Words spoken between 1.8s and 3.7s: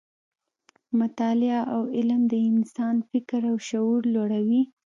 علم د انسان فکر او